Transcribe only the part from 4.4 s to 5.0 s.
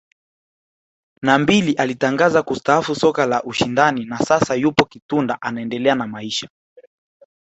yupo